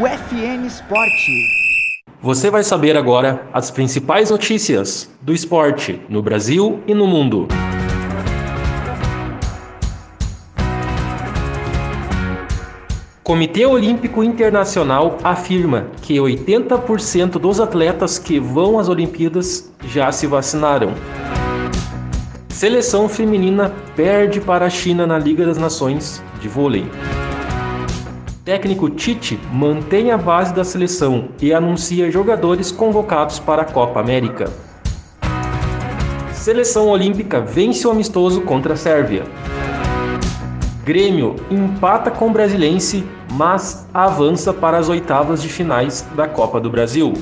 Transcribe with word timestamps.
o 0.00 0.06
FN 0.06 0.64
Esporte. 0.64 1.48
Você 2.22 2.50
vai 2.52 2.62
saber 2.62 2.96
agora 2.96 3.48
as 3.52 3.68
principais 3.68 4.30
notícias 4.30 5.10
do 5.20 5.34
esporte 5.34 6.00
no 6.08 6.22
Brasil 6.22 6.80
e 6.86 6.94
no 6.94 7.04
mundo. 7.04 7.48
Comitê 13.24 13.66
Olímpico 13.66 14.22
Internacional 14.22 15.18
afirma 15.24 15.88
que 16.00 16.14
80% 16.14 17.32
dos 17.32 17.58
atletas 17.58 18.20
que 18.20 18.38
vão 18.38 18.78
às 18.78 18.88
Olimpíadas 18.88 19.68
já 19.88 20.12
se 20.12 20.28
vacinaram. 20.28 20.94
Seleção 22.48 23.08
feminina 23.08 23.74
perde 23.96 24.40
para 24.40 24.66
a 24.66 24.70
China 24.70 25.08
na 25.08 25.18
Liga 25.18 25.44
das 25.44 25.58
Nações 25.58 26.22
de 26.40 26.46
vôlei. 26.46 26.88
Técnico 28.48 28.88
Tite 28.88 29.38
mantém 29.52 30.10
a 30.10 30.16
base 30.16 30.54
da 30.54 30.64
seleção 30.64 31.28
e 31.38 31.52
anuncia 31.52 32.10
jogadores 32.10 32.72
convocados 32.72 33.38
para 33.38 33.60
a 33.60 33.64
Copa 33.66 34.00
América. 34.00 34.50
Seleção 36.32 36.88
Olímpica 36.88 37.42
vence 37.42 37.86
o 37.86 37.90
amistoso 37.90 38.40
contra 38.40 38.72
a 38.72 38.76
Sérvia. 38.78 39.24
Grêmio 40.82 41.36
empata 41.50 42.10
com 42.10 42.28
o 42.28 42.30
Brasilense, 42.30 43.04
mas 43.34 43.86
avança 43.92 44.50
para 44.50 44.78
as 44.78 44.88
oitavas 44.88 45.42
de 45.42 45.48
finais 45.50 46.08
da 46.16 46.26
Copa 46.26 46.58
do 46.58 46.70
Brasil. 46.70 47.12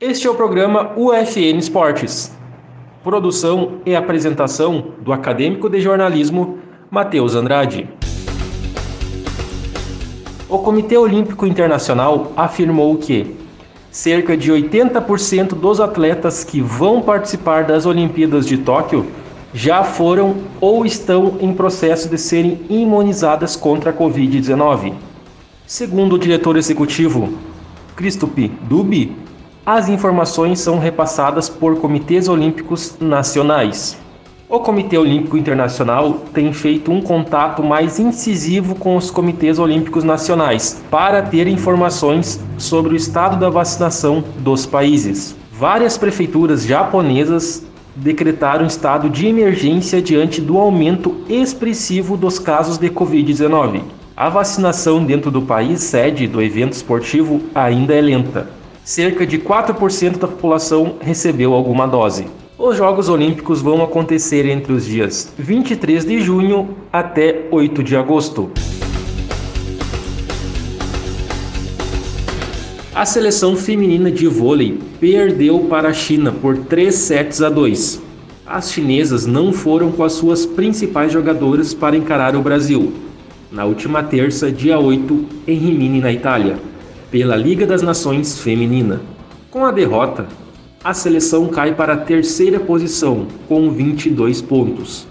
Este 0.00 0.26
é 0.26 0.30
o 0.30 0.34
programa 0.34 0.90
UFN 0.96 1.56
Esportes. 1.56 2.36
Produção 3.04 3.74
e 3.86 3.94
apresentação 3.94 4.86
do 5.00 5.12
acadêmico 5.12 5.70
de 5.70 5.80
jornalismo 5.80 6.58
Matheus 6.90 7.36
Andrade. 7.36 7.88
O 10.48 10.58
Comitê 10.58 10.98
Olímpico 10.98 11.46
Internacional 11.46 12.32
afirmou 12.36 12.96
que 12.96 13.36
cerca 13.92 14.36
de 14.36 14.50
80% 14.50 15.50
dos 15.50 15.78
atletas 15.78 16.42
que 16.42 16.60
vão 16.60 17.00
participar 17.00 17.62
das 17.62 17.86
Olimpíadas 17.86 18.44
de 18.44 18.58
Tóquio 18.58 19.06
já 19.54 19.84
foram 19.84 20.38
ou 20.60 20.84
estão 20.84 21.36
em 21.40 21.54
processo 21.54 22.08
de 22.08 22.18
serem 22.18 22.60
imunizadas 22.68 23.54
contra 23.54 23.90
a 23.90 23.94
Covid-19. 23.94 24.92
Segundo 25.64 26.14
o 26.14 26.18
diretor 26.18 26.56
executivo 26.56 27.32
Christophe 27.94 28.50
Dubi, 28.62 29.16
as 29.64 29.88
informações 29.88 30.58
são 30.58 30.80
repassadas 30.80 31.48
por 31.48 31.78
comitês 31.78 32.26
olímpicos 32.28 32.96
nacionais. 32.98 33.96
O 34.50 34.58
Comitê 34.58 34.98
Olímpico 34.98 35.36
Internacional 35.36 36.24
tem 36.34 36.52
feito 36.52 36.90
um 36.90 37.00
contato 37.00 37.62
mais 37.62 38.00
incisivo 38.00 38.74
com 38.74 38.96
os 38.96 39.08
comitês 39.08 39.60
olímpicos 39.60 40.02
nacionais 40.02 40.82
para 40.90 41.22
ter 41.22 41.46
informações 41.46 42.40
sobre 42.58 42.92
o 42.92 42.96
estado 42.96 43.38
da 43.38 43.48
vacinação 43.48 44.24
dos 44.40 44.66
países. 44.66 45.36
Várias 45.52 45.96
prefeituras 45.96 46.66
japonesas 46.66 47.64
decretaram 47.94 48.66
estado 48.66 49.08
de 49.08 49.28
emergência 49.28 50.02
diante 50.02 50.40
do 50.40 50.58
aumento 50.58 51.14
expressivo 51.28 52.16
dos 52.16 52.40
casos 52.40 52.76
de 52.76 52.90
Covid-19. 52.90 53.82
A 54.16 54.28
vacinação 54.28 55.04
dentro 55.04 55.30
do 55.30 55.42
país 55.42 55.80
sede 55.80 56.26
do 56.26 56.42
evento 56.42 56.72
esportivo 56.72 57.40
ainda 57.54 57.94
é 57.94 58.00
lenta. 58.00 58.50
Cerca 58.82 59.24
de 59.24 59.38
4% 59.38 60.18
da 60.18 60.26
população 60.26 60.96
recebeu 61.00 61.54
alguma 61.54 61.86
dose. 61.86 62.39
Os 62.62 62.76
Jogos 62.76 63.08
Olímpicos 63.08 63.62
vão 63.62 63.82
acontecer 63.82 64.44
entre 64.44 64.74
os 64.74 64.84
dias 64.84 65.32
23 65.38 66.04
de 66.04 66.20
junho 66.20 66.76
até 66.92 67.46
8 67.50 67.82
de 67.82 67.96
agosto. 67.96 68.50
A 72.94 73.06
seleção 73.06 73.56
feminina 73.56 74.10
de 74.10 74.26
vôlei 74.26 74.78
perdeu 75.00 75.60
para 75.70 75.88
a 75.88 75.94
China 75.94 76.32
por 76.32 76.58
3 76.58 76.94
sets 76.94 77.40
a 77.40 77.48
2. 77.48 78.02
As 78.46 78.70
chinesas 78.70 79.24
não 79.24 79.54
foram 79.54 79.90
com 79.90 80.04
as 80.04 80.12
suas 80.12 80.44
principais 80.44 81.10
jogadoras 81.10 81.72
para 81.72 81.96
encarar 81.96 82.36
o 82.36 82.42
Brasil, 82.42 82.92
na 83.50 83.64
última 83.64 84.02
terça, 84.02 84.52
dia 84.52 84.78
8, 84.78 85.24
em 85.46 85.56
Rimini, 85.56 85.98
na 85.98 86.12
Itália, 86.12 86.58
pela 87.10 87.36
Liga 87.36 87.66
das 87.66 87.80
Nações 87.80 88.38
Feminina. 88.38 89.00
Com 89.50 89.64
a 89.64 89.70
derrota, 89.70 90.28
a 90.82 90.94
seleção 90.94 91.46
cai 91.48 91.74
para 91.74 91.92
a 91.92 91.96
terceira 91.96 92.58
posição, 92.58 93.26
com 93.46 93.70
22 93.70 94.40
pontos. 94.40 95.06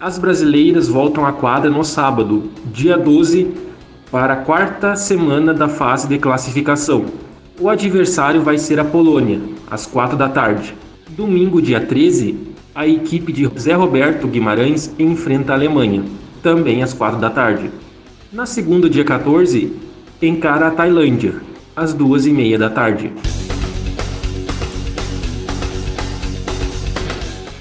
As 0.00 0.18
brasileiras 0.18 0.88
voltam 0.88 1.24
à 1.24 1.32
quadra 1.32 1.70
no 1.70 1.84
sábado, 1.84 2.50
dia 2.72 2.98
12, 2.98 3.54
para 4.10 4.34
a 4.34 4.36
quarta 4.38 4.96
semana 4.96 5.54
da 5.54 5.68
fase 5.68 6.08
de 6.08 6.18
classificação. 6.18 7.06
O 7.60 7.68
adversário 7.68 8.42
vai 8.42 8.58
ser 8.58 8.80
a 8.80 8.84
Polônia, 8.84 9.40
às 9.70 9.86
4 9.86 10.16
da 10.16 10.28
tarde. 10.28 10.74
Domingo, 11.10 11.62
dia 11.62 11.80
13, 11.80 12.36
a 12.74 12.84
equipe 12.86 13.32
de 13.32 13.48
Zé 13.56 13.74
Roberto 13.74 14.26
Guimarães 14.26 14.92
enfrenta 14.98 15.52
a 15.52 15.54
Alemanha, 15.54 16.02
também 16.42 16.82
às 16.82 16.92
4 16.92 17.20
da 17.20 17.30
tarde. 17.30 17.70
Na 18.32 18.44
segunda, 18.44 18.90
dia 18.90 19.04
14, 19.04 19.72
encara 20.20 20.66
a 20.66 20.70
Tailândia, 20.72 21.36
às 21.76 21.94
2 21.94 22.26
e 22.26 22.32
meia 22.32 22.58
da 22.58 22.68
tarde. 22.68 23.12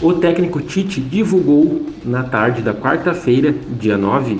O 0.05 0.13
técnico 0.13 0.61
Tite 0.61 1.01
divulgou 1.01 1.83
na 2.05 2.21
tarde 2.21 2.61
da 2.61 2.75
quarta-feira, 2.75 3.51
dia 3.51 3.97
9, 3.97 4.38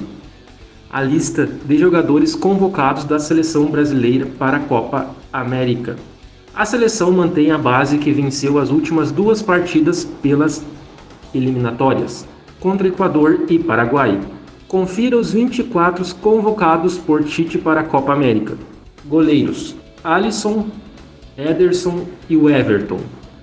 a 0.92 1.02
lista 1.02 1.48
de 1.48 1.76
jogadores 1.80 2.36
convocados 2.36 3.04
da 3.04 3.18
seleção 3.18 3.66
brasileira 3.72 4.28
para 4.38 4.58
a 4.58 4.60
Copa 4.60 5.10
América. 5.34 5.96
A 6.54 6.66
seleção 6.68 7.12
mantém 7.12 7.50
a 7.50 7.58
base 7.58 7.98
que 7.98 8.12
venceu 8.12 8.60
as 8.60 8.70
últimas 8.70 9.12
duas 9.12 9.42
partidas 9.42 10.06
pelas 10.22 10.64
eliminatórias, 11.34 12.28
contra 12.60 12.88
Equador 12.88 13.46
e 13.50 13.58
Paraguai. 13.58 14.22
Confira 14.68 15.18
os 15.18 15.34
24 15.34 16.14
convocados 16.18 16.96
por 16.96 17.24
Tite 17.24 17.58
para 17.58 17.82
a 17.82 17.86
Copa 17.86 18.14
América. 18.14 18.56
Goleiros: 19.04 19.76
Alisson, 20.04 20.68
Ederson 21.36 22.06
e 22.30 22.36
Everton. 22.36 23.00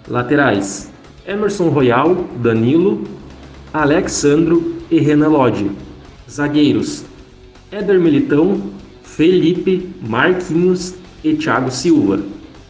Laterais: 0.07 0.92
Emerson 1.27 1.69
Royal, 1.69 2.27
Danilo, 2.43 3.05
Alexandro 3.73 4.77
e 4.91 4.99
Renan 4.99 5.29
Lodge. 5.29 5.71
Zagueiros: 6.29 7.05
Éder 7.71 8.01
Militão, 8.01 8.61
Felipe, 9.03 9.89
Marquinhos 10.03 10.95
e 11.23 11.35
Thiago 11.35 11.71
Silva. 11.71 12.21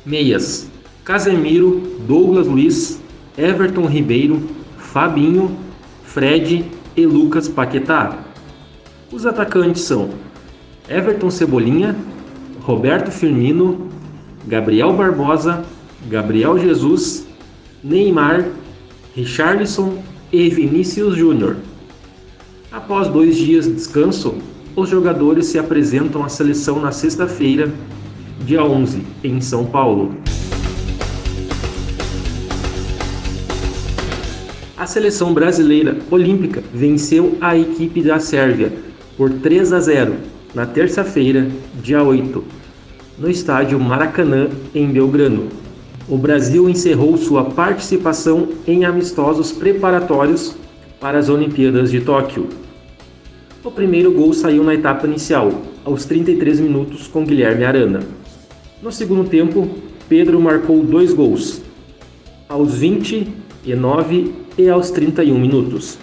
Meias: 0.04 0.70
Casemiro, 1.02 1.80
Douglas 2.06 2.46
Luiz, 2.46 3.00
Everton 3.38 3.86
Ribeiro, 3.86 4.42
Fabinho, 4.76 5.56
Fred 6.04 6.66
e 6.94 7.06
Lucas 7.06 7.48
Paquetá. 7.48 8.19
Os 9.10 9.24
atacantes 9.24 9.82
são 9.82 10.10
Everton 10.88 11.30
Cebolinha, 11.30 11.96
Roberto 12.60 13.10
Firmino, 13.10 13.88
Gabriel 14.46 14.92
Barbosa, 14.92 15.64
Gabriel 16.10 16.58
Jesus 16.58 17.31
Neymar, 17.82 18.47
Richarlison 19.16 19.98
e 20.32 20.48
Vinícius 20.48 21.16
Júnior. 21.16 21.56
Após 22.70 23.09
dois 23.09 23.37
dias 23.37 23.65
de 23.65 23.72
descanso, 23.72 24.37
os 24.76 24.88
jogadores 24.88 25.47
se 25.47 25.59
apresentam 25.59 26.22
à 26.22 26.28
seleção 26.28 26.81
na 26.81 26.93
sexta-feira, 26.93 27.69
dia 28.47 28.62
11, 28.65 29.03
em 29.25 29.41
São 29.41 29.66
Paulo. 29.66 30.15
A 34.76 34.87
seleção 34.87 35.34
brasileira 35.34 35.99
olímpica 36.08 36.62
venceu 36.73 37.37
a 37.40 37.56
equipe 37.56 38.00
da 38.00 38.20
Sérvia 38.20 38.73
por 39.17 39.29
3 39.29 39.73
a 39.73 39.81
0 39.81 40.14
na 40.55 40.67
terça-feira, 40.67 41.49
dia 41.82 42.02
8, 42.02 42.44
no 43.19 43.29
estádio 43.29 43.79
Maracanã, 43.81 44.49
em 44.73 44.87
Belgrano 44.87 45.62
o 46.08 46.16
Brasil 46.16 46.69
encerrou 46.69 47.16
sua 47.16 47.44
participação 47.44 48.49
em 48.66 48.84
amistosos 48.84 49.52
preparatórios 49.52 50.54
para 51.00 51.19
as 51.19 51.28
Olimpíadas 51.28 51.90
de 51.90 52.00
Tóquio. 52.00 52.49
O 53.62 53.70
primeiro 53.70 54.12
gol 54.12 54.32
saiu 54.32 54.64
na 54.64 54.75
etapa 54.75 55.06
inicial, 55.06 55.52
aos 55.84 56.04
33 56.04 56.60
minutos, 56.60 57.06
com 57.06 57.25
Guilherme 57.25 57.64
Arana. 57.64 58.00
No 58.82 58.90
segundo 58.90 59.28
tempo, 59.28 59.69
Pedro 60.08 60.40
marcou 60.40 60.82
dois 60.82 61.14
gols, 61.14 61.62
aos 62.48 62.75
29 62.75 64.34
e 64.58 64.69
aos 64.69 64.90
31 64.90 65.38
minutos. 65.38 65.96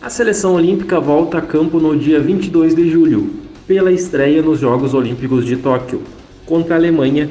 A 0.00 0.10
seleção 0.10 0.54
olímpica 0.54 1.00
volta 1.00 1.38
a 1.38 1.42
campo 1.42 1.80
no 1.80 1.96
dia 1.96 2.20
22 2.20 2.74
de 2.74 2.90
julho, 2.90 3.30
pela 3.66 3.90
estreia 3.90 4.42
nos 4.42 4.60
Jogos 4.60 4.92
Olímpicos 4.92 5.46
de 5.46 5.56
Tóquio, 5.56 6.02
contra 6.44 6.74
a 6.74 6.78
Alemanha, 6.78 7.30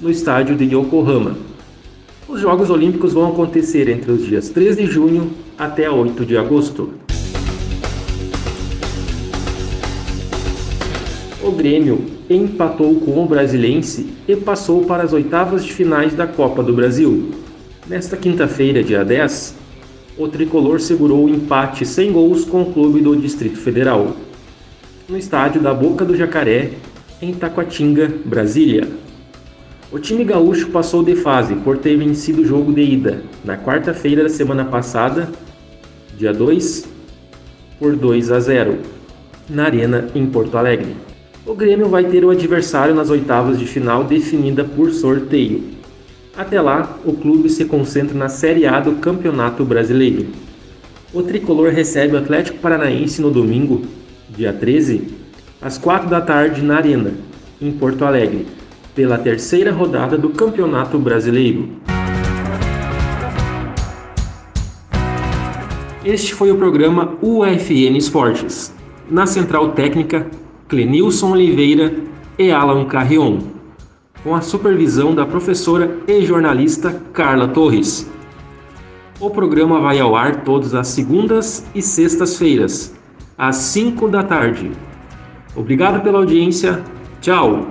no 0.00 0.10
estádio 0.10 0.56
de 0.56 0.64
Yokohama. 0.64 1.49
Os 2.30 2.40
Jogos 2.40 2.70
Olímpicos 2.70 3.12
vão 3.12 3.32
acontecer 3.32 3.88
entre 3.88 4.12
os 4.12 4.24
dias 4.24 4.48
3 4.50 4.76
de 4.76 4.86
junho 4.86 5.32
até 5.58 5.90
8 5.90 6.24
de 6.24 6.36
agosto. 6.36 6.90
O 11.42 11.50
Grêmio 11.50 12.04
empatou 12.30 13.00
com 13.00 13.20
o 13.20 13.26
Brasilense 13.26 14.12
e 14.28 14.36
passou 14.36 14.84
para 14.84 15.02
as 15.02 15.12
oitavas 15.12 15.64
de 15.64 15.72
finais 15.72 16.14
da 16.14 16.24
Copa 16.24 16.62
do 16.62 16.72
Brasil. 16.72 17.32
Nesta 17.88 18.16
quinta-feira, 18.16 18.84
dia 18.84 19.04
10, 19.04 19.56
o 20.16 20.28
tricolor 20.28 20.78
segurou 20.78 21.24
o 21.24 21.28
empate 21.28 21.84
sem 21.84 22.12
gols 22.12 22.44
com 22.44 22.62
o 22.62 22.72
clube 22.72 23.00
do 23.00 23.16
Distrito 23.16 23.58
Federal, 23.58 24.14
no 25.08 25.18
estádio 25.18 25.60
da 25.60 25.74
Boca 25.74 26.04
do 26.04 26.16
Jacaré, 26.16 26.70
em 27.20 27.34
Taquatinga, 27.34 28.08
Brasília. 28.24 29.09
O 29.92 29.98
time 29.98 30.22
gaúcho 30.22 30.68
passou 30.68 31.02
de 31.02 31.16
fase 31.16 31.56
por 31.56 31.76
ter 31.76 31.96
vencido 31.96 32.42
o 32.42 32.46
jogo 32.46 32.72
de 32.72 32.80
ida 32.80 33.24
na 33.44 33.56
quarta-feira 33.56 34.22
da 34.22 34.28
semana 34.28 34.64
passada, 34.64 35.28
dia 36.16 36.32
2, 36.32 36.86
por 37.76 37.96
2 37.96 38.30
a 38.30 38.38
0, 38.38 38.78
na 39.48 39.64
Arena 39.64 40.06
em 40.14 40.24
Porto 40.26 40.56
Alegre. 40.56 40.94
O 41.44 41.54
Grêmio 41.54 41.88
vai 41.88 42.04
ter 42.04 42.24
o 42.24 42.30
adversário 42.30 42.94
nas 42.94 43.10
oitavas 43.10 43.58
de 43.58 43.66
final 43.66 44.04
definida 44.04 44.62
por 44.62 44.92
sorteio. 44.92 45.64
Até 46.36 46.60
lá, 46.60 46.96
o 47.04 47.14
clube 47.14 47.50
se 47.50 47.64
concentra 47.64 48.16
na 48.16 48.28
Série 48.28 48.66
A 48.66 48.78
do 48.78 48.92
Campeonato 48.92 49.64
Brasileiro. 49.64 50.28
O 51.12 51.20
tricolor 51.20 51.72
recebe 51.72 52.14
o 52.14 52.18
Atlético 52.18 52.58
Paranaense 52.58 53.20
no 53.20 53.32
domingo, 53.32 53.82
dia 54.28 54.52
13, 54.52 55.08
às 55.60 55.78
4 55.78 56.08
da 56.08 56.20
tarde 56.20 56.62
na 56.62 56.76
Arena, 56.76 57.12
em 57.60 57.72
Porto 57.72 58.04
Alegre 58.04 58.59
pela 58.94 59.18
terceira 59.18 59.72
rodada 59.72 60.16
do 60.18 60.30
Campeonato 60.30 60.98
Brasileiro. 60.98 61.68
Este 66.04 66.34
foi 66.34 66.50
o 66.50 66.56
programa 66.56 67.14
UFN 67.20 67.96
Esportes. 67.96 68.74
Na 69.10 69.26
central 69.26 69.72
técnica, 69.72 70.26
Clenilson 70.68 71.32
Oliveira 71.32 71.94
e 72.38 72.50
Alan 72.50 72.84
Carrion, 72.86 73.40
com 74.22 74.34
a 74.34 74.40
supervisão 74.40 75.14
da 75.14 75.26
professora 75.26 75.98
e 76.06 76.24
jornalista 76.24 77.02
Carla 77.12 77.48
Torres. 77.48 78.10
O 79.20 79.28
programa 79.28 79.80
vai 79.80 80.00
ao 80.00 80.16
ar 80.16 80.42
todas 80.42 80.74
as 80.74 80.88
segundas 80.88 81.66
e 81.74 81.82
sextas-feiras, 81.82 82.94
às 83.36 83.56
5 83.56 84.08
da 84.08 84.22
tarde. 84.22 84.70
Obrigado 85.54 86.02
pela 86.02 86.18
audiência. 86.18 86.82
Tchau! 87.20 87.66